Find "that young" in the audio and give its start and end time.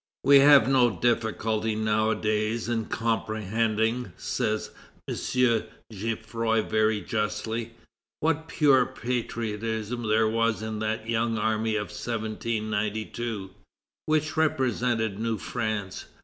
10.79-11.37